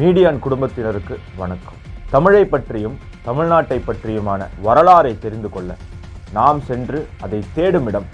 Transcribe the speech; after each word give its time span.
மீடியான் 0.00 0.38
குடும்பத்தினருக்கு 0.44 1.14
வணக்கம். 1.38 1.78
தமிழை 2.12 2.42
பற்றியும் 2.52 2.94
தமிழ்நாட்டை 3.26 3.76
பற்றியுமான 3.86 4.46
வரலாறை 4.66 5.10
தெரிந்து 5.24 5.48
கொள்ள 5.54 5.70
நாம் 6.36 6.60
சென்று 6.68 6.98
அதை 7.24 7.40
தேடும் 7.56 7.88
இடம் 7.90 8.06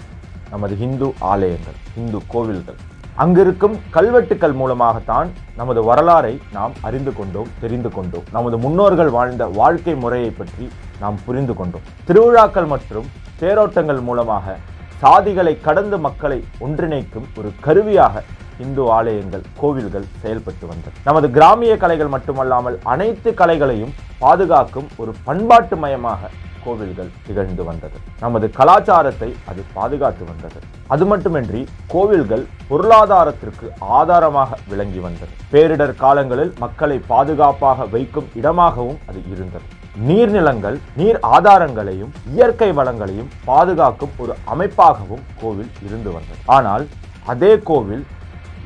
நமது 0.53 0.75
இந்து 0.85 1.07
ஆலயங்கள் 1.31 1.77
இந்து 1.99 2.19
கோவில்கள். 2.33 2.79
அங்கிருக்கும் 3.23 3.75
கல்வெட்டுக்கள் 3.95 4.55
மூலமாகத்தான் 4.61 5.29
நமது 5.59 5.83
வரலாறை 5.89 6.33
நாம் 6.57 6.73
அறிந்து 6.81 7.13
கொண்டோம் 7.19 7.53
தெரிந்து 7.63 7.91
கொண்டோம். 7.97 8.25
நமது 8.37 8.57
முன்னோர்கள் 8.65 9.11
வாழ்ந்த 9.17 9.45
வாழ்க்கை 9.59 9.95
முறையை 10.03 10.31
பற்றி 10.41 10.67
நாம் 11.03 11.19
புரிந்து 11.27 11.55
கொண்டோம். 11.59 11.85
திருவிழாக்கள் 12.09 12.67
மற்றும் 12.73 13.07
தேரோட்டங்கள் 13.43 14.01
மூலமாக 14.09 14.57
சாதிகளை 15.05 15.55
கடந்து 15.69 15.99
மக்களை 16.07 16.43
ஒன்றிணைக்கும் 16.67 17.29
ஒரு 17.37 17.51
கருவியாக 17.67 18.23
இந்து 18.65 18.83
ஆலயங்கள் 18.97 19.45
கோவில்கள் 19.61 20.09
செயல்பட்டு 20.21 20.65
வந்தது 20.71 20.97
நமது 21.07 21.29
கிராமிய 21.37 21.73
கலைகள் 21.83 22.13
மட்டுமல்லாமல் 22.15 22.77
அனைத்து 22.93 23.31
கலைகளையும் 23.41 23.95
பாதுகாக்கும் 24.25 24.89
ஒரு 25.01 25.13
பண்பாட்டு 25.29 25.77
மயமாக 25.83 26.29
கோவில்கள் 26.63 27.11
திகழ்ந்து 27.25 27.63
வந்தது. 27.63 27.97
நமது 28.23 28.45
கலாச்சாரத்தை 28.57 29.29
அது 29.49 29.61
பாதுகாத்து 29.75 30.23
வந்தது. 30.29 30.59
அது 30.93 31.05
மட்டுமின்றி 31.05 31.61
கோவில்கள் 31.93 32.43
பொருளாதாரத்திற்கு 32.69 33.67
ஆதாரமாக 33.99 34.57
விளங்கி 34.71 35.01
வந்தது. 35.05 35.31
பேரிடர் 35.53 35.95
காலங்களில் 36.03 36.51
மக்களை 36.63 36.97
பாதுகாப்பாக 37.11 37.85
வைக்கும் 37.93 38.27
இடமாகவும் 38.39 38.99
அது 39.09 39.21
இருந்தது. 39.33 39.65
நீர்நிலங்கள் 40.07 40.77
நீர் 40.99 41.19
ஆதாரங்களையும் 41.35 42.11
இயற்கை 42.33 42.69
வளங்களையும் 42.79 43.31
பாதுகாக்கும் 43.45 44.13
ஒரு 44.23 44.35
அமைப்பாகவும் 44.53 45.23
கோவில் 45.41 45.71
இருந்து 45.87 46.11
வந்தது. 46.17 46.39
ஆனால் 46.57 46.85
அதே 47.33 47.53
கோவில் 47.69 48.03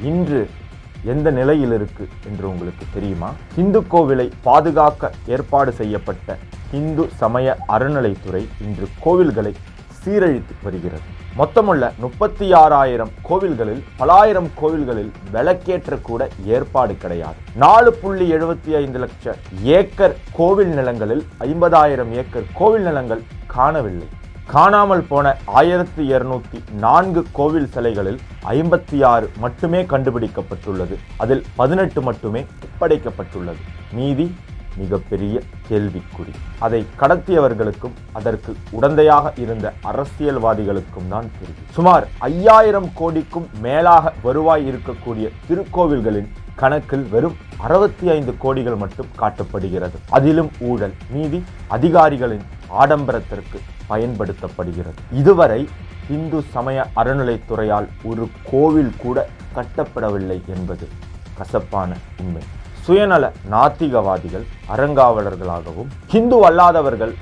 இன்று 0.03 0.49
எந்த 1.03 1.31
நிலையில் 1.31 1.73
இருக்கு 1.73 2.07
என்று 2.29 2.49
உங்களுக்கு 2.49 2.85
தெரியுமா? 2.93 3.33
இந்து 3.57 3.81
கோவிலை 3.81 4.31
பாதுகாக்க 4.41 5.11
ஏற்பாடு 5.27 5.71
செய்யப்பட்ட 5.71 6.37
இந்து 6.71 7.09
சமய 7.21 7.57
அறநிலைத்துறை 7.67 8.43
இன்று 8.65 8.87
கோவில்களை 9.05 9.53
சீரழித்து 10.03 10.53
வருகிறது. 10.63 11.07
மொத்தமுள்ள 11.37 11.93
முப்பத்தி 11.97 12.53
ஆறாயிரம் 12.53 13.11
கோவில்களில் 13.29 13.83
பலாயிரம் 13.97 14.49
கோவில்களில் 14.61 15.11
விளக்கேற்ற 15.31 15.97
கூட 15.97 16.29
ஏற்பாடு 16.45 16.97
கிடையாது. 16.97 17.35
நாலு 17.55 17.93
புள்ளி 17.93 18.33
எழுபத்தி 18.33 18.71
ஐந்து 18.83 18.99
லட்சம் 18.99 19.35
ஏக்கர் 19.63 20.15
கோவில் 20.31 20.73
நிலங்களில் 20.79 21.23
ஐம்பதாயிரம் 21.39 22.11
ஏக்கர் 22.11 22.49
கோவில் 22.53 22.81
நிலங்கள் 22.81 23.21
காணவில்லை. 23.47 24.07
காணாமல் 24.47 25.03
போன 25.07 25.37
ஆயிரத்தி 25.45 26.11
இருநூத்தி 26.11 26.71
நான்கு 26.71 27.25
கோவில் 27.31 27.69
சிலைகளில் 27.73 28.19
ஐம்பத்தி 28.49 29.03
ஆறு 29.03 29.31
மட்டுமே 29.37 29.83
கண்டுபிடிக்கப்பட்டுள்ளது. 29.83 30.97
அதில் 31.17 31.43
பதினெட்டு 31.55 32.01
மட்டுமே 32.01 32.45
ஒப்படைக்கப்பட்டுள்ளது. 32.67 33.61
மீதி 33.91 34.35
மிகப்பெரிய 34.77 35.41
கேள்விக்குறி. 35.69 36.33
அதை 36.59 36.85
கடத்தியவர்களுக்கும் 36.99 37.95
அதற்கு 38.11 38.55
உடந்தையாக 38.81 39.39
இருந்த 39.39 39.73
அரசியல்வாதிகளுக்கும் 39.83 41.09
தான் 41.09 41.29
தெரியும். 41.39 41.67
சுமார் 41.71 42.07
ஐயாயிரம் 42.19 42.89
கோடிக்கும் 42.93 43.49
மேலாக 43.61 44.13
வருவாய் 44.21 44.71
இருக்கக்கூடிய 44.71 45.29
திருக்கோவில்களின் 45.47 46.29
கணக்கில் 46.55 47.09
வெறும் 47.09 47.35
அறுபத்தி 47.57 48.09
ஐந்து 48.09 48.35
கோடிகள் 48.43 48.77
மட்டும் 48.77 49.11
காட்டப்படுகிறது. 49.19 49.97
அதிலும் 50.09 50.51
ஊழல் 50.59 50.93
மீதி 51.11 51.43
அதிகாரிகளின் 51.67 52.41
ஆடம்பரத்திற்கு 52.67 53.59
பயன்படுத்தப்படுகிறது. 53.91 54.99
இதுவரை 55.21 55.61
இந்து 56.15 56.39
சமய 56.53 56.79
அறநிலைத்துறையால் 57.01 57.87
ஒரு 58.09 58.23
கோவில் 58.51 58.93
கூட 59.03 59.27
கட்டப்படவில்லை 59.55 60.39
என்பது 60.55 60.85
கசப்பான 61.37 61.91
உண்மை. 62.21 62.43
சுயநல 62.85 63.25
நாத்திகவாதிகள் 63.53 64.45
அறங்காவலர்களாகவும் 64.73 65.89
ஹிந்து 66.13 66.37
அல்லாதவர்கள் 66.47 67.13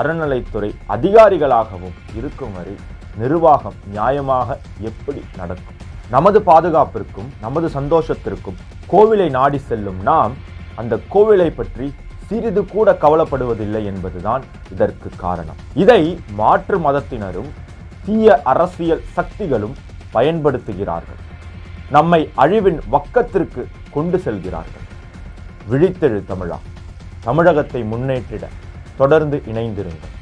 அறநிலைத்துறை 0.00 0.70
அதிகாரிகளாகவும் 0.94 1.96
இருக்கும் 2.18 2.52
வரை 2.56 2.74
நிர்வாகம் 3.22 3.78
நியாயமாக 3.94 4.48
எப்படி 4.90 5.22
நடக்கும்? 5.40 5.78
நமது 6.14 6.38
பாதுகாப்பிற்கும் 6.46 7.28
நமது 7.40 7.68
சந்தோஷத்திற்கும் 7.78 8.58
கோவிலை 8.92 9.28
நாடி 9.38 9.58
செல்லும் 9.68 10.00
நாம் 10.10 10.32
அந்த 10.80 10.94
கோவிலை 11.14 11.48
பற்றி 11.58 11.86
சிறிது 12.32 12.66
கூட 12.66 12.98
கவலைப்படுவதில்லை 13.00 13.84
என்பதுதான் 13.84 14.42
இதற்கு 14.72 15.10
காரணம். 15.16 15.58
இதை 15.74 16.18
மாற்று 16.40 16.78
மதத்தினரும் 16.78 17.50
தீய 18.04 18.40
அரசியல் 18.42 19.02
சக்திகளும் 19.12 19.74
பயன்படுத்துகிறார்கள். 20.14 21.20
நம்மை 21.90 22.30
அழிவின் 22.36 22.78
வக்கத்திற்கு 22.92 23.64
கொண்டு 23.90 24.18
செல்கிறார்கள். 24.18 24.86
விழித்தெழு 25.70 26.20
தமிழா. 26.32 26.58
தமிழகத்தை 27.20 27.82
முன்னேற்றிட 27.82 28.44
தொடர்ந்து 28.96 29.42
இணைந்திருங்கள். 29.52 30.14